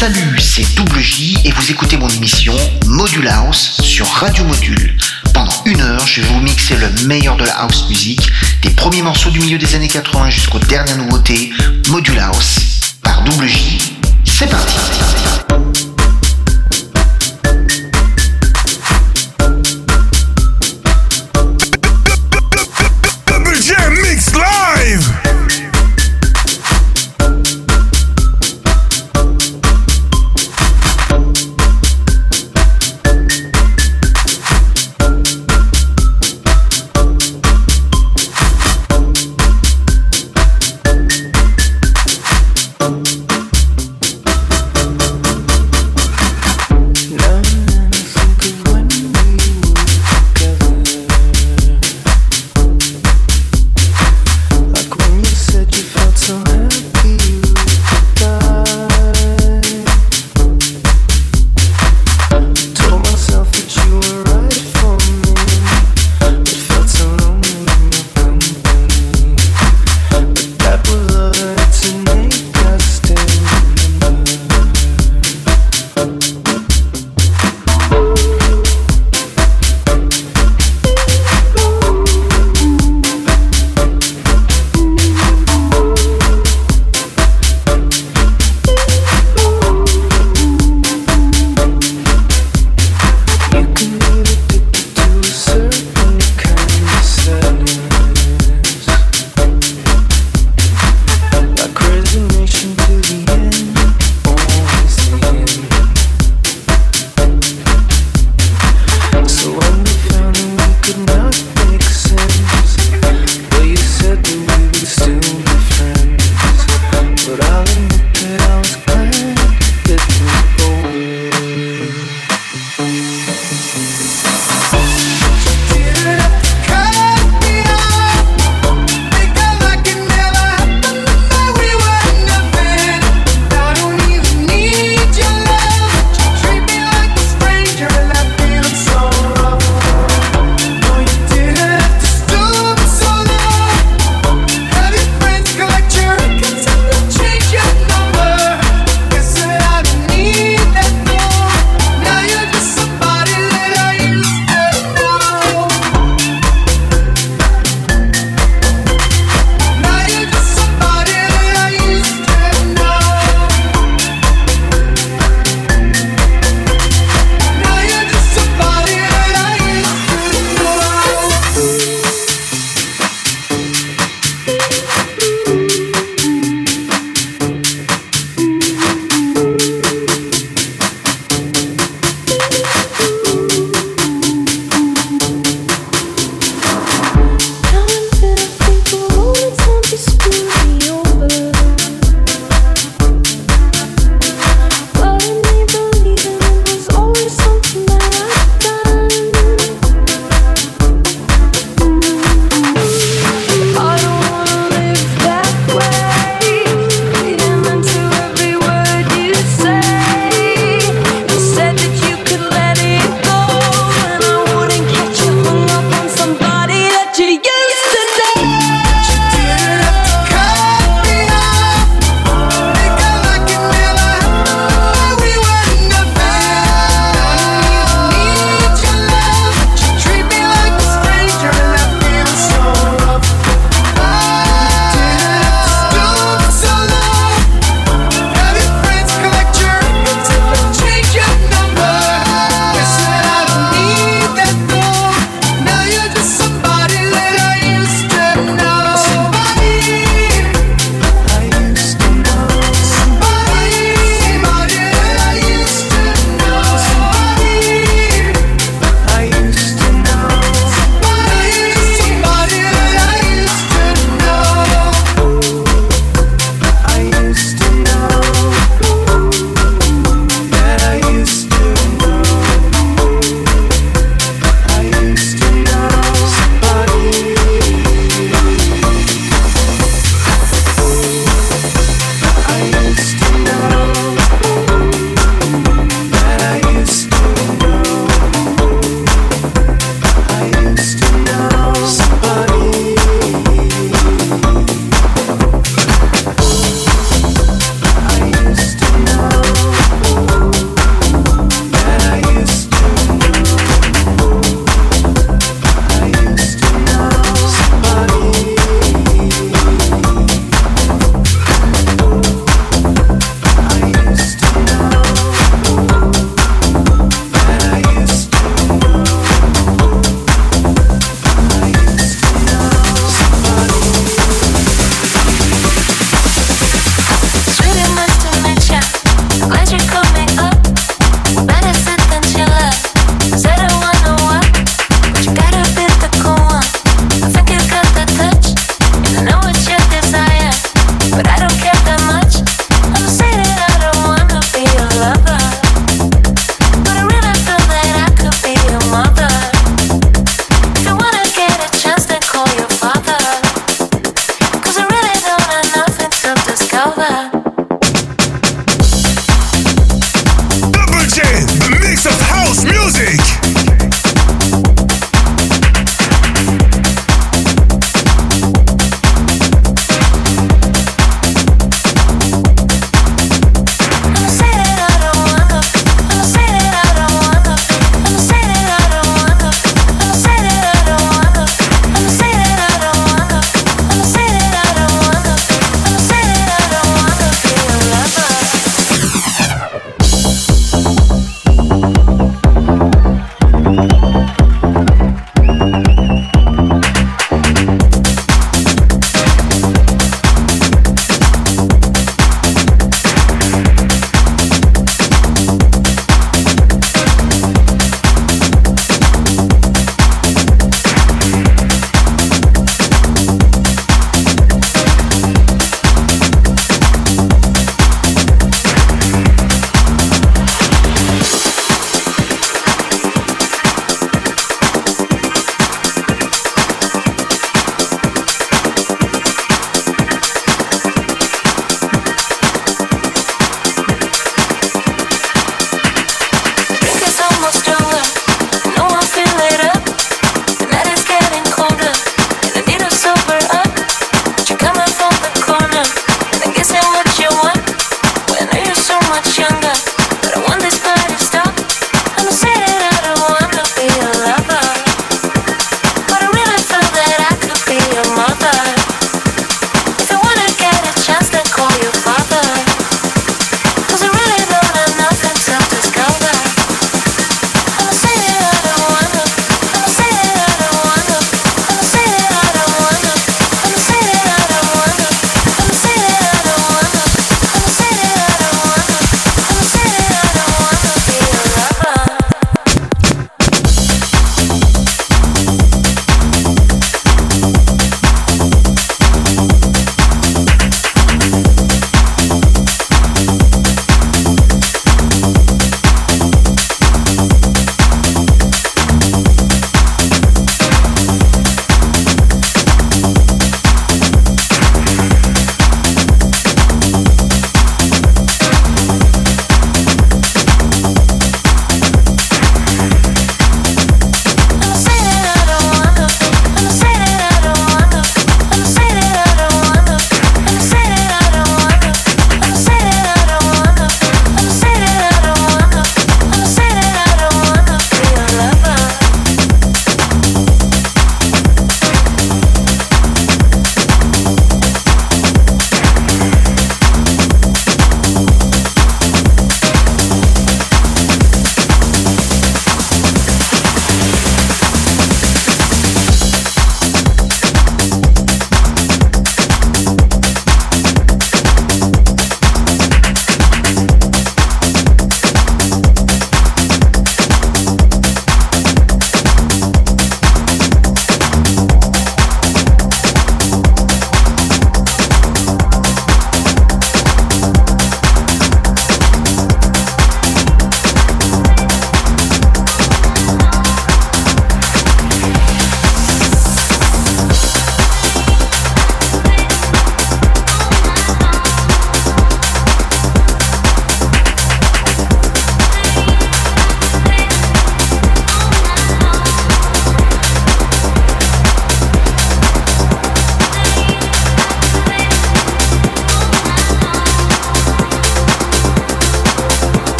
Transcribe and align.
Salut, 0.00 0.38
c'est 0.40 0.74
Double 0.76 0.98
J 0.98 1.36
et 1.44 1.50
vous 1.50 1.70
écoutez 1.70 1.98
mon 1.98 2.08
émission 2.08 2.56
Module 2.86 3.28
House 3.28 3.82
sur 3.82 4.06
Radio 4.06 4.44
Module. 4.44 4.96
Pendant 5.34 5.52
une 5.66 5.78
heure, 5.82 6.06
je 6.06 6.22
vais 6.22 6.26
vous 6.28 6.40
mixer 6.40 6.74
le 6.76 7.06
meilleur 7.06 7.36
de 7.36 7.44
la 7.44 7.52
house 7.58 7.86
music, 7.90 8.18
des 8.62 8.70
premiers 8.70 9.02
morceaux 9.02 9.28
du 9.28 9.40
milieu 9.40 9.58
des 9.58 9.74
années 9.74 9.88
80 9.88 10.30
jusqu'aux 10.30 10.58
dernières 10.58 10.96
nouveautés, 10.96 11.52
Module 11.90 12.18
House 12.18 12.60
par 13.02 13.22
Double 13.24 13.46
J. 13.46 13.78
C'est 14.24 14.48
parti. 14.48 14.78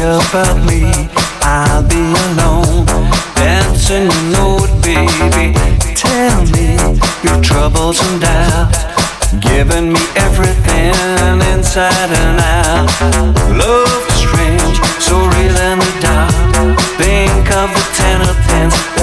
about 0.00 0.58
me, 0.64 1.08
I'll 1.42 1.82
be 1.82 1.98
alone. 1.98 2.86
Dancing 3.34 4.06
the 4.08 4.22
note, 4.30 4.70
baby. 4.82 5.54
Tell 5.94 6.44
me 6.54 6.78
your 7.22 7.40
troubles 7.42 8.00
and 8.00 8.20
doubts. 8.20 8.84
Giving 9.40 9.92
me 9.92 10.00
everything 10.16 10.94
inside 11.52 12.10
and 12.10 12.40
out. 12.40 12.88
Love 13.56 14.02
is 14.08 14.14
strange, 14.14 14.78
so 15.00 15.16
real 15.18 15.56
and 15.68 15.80
the 15.80 15.92
dark. 16.00 16.78
Think 16.96 17.50
of 17.54 17.68
the 17.74 17.84
ten 17.94 18.20
of 18.22 18.36
pence. 18.46 18.97